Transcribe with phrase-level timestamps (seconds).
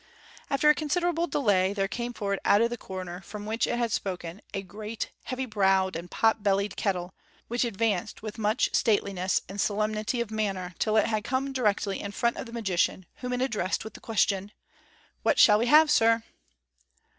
[0.49, 3.91] After a considerable delay, there came forward ont of the corner from which it had
[3.91, 7.13] spoken a great heavy browed and pot bellied kettle,
[7.47, 12.11] which advanced with much stateliness and solemnity of manner till it had come directly in
[12.13, 14.51] front of the magician, whom it addressed with the question:
[15.21, 16.23] "What shall we have, sir?"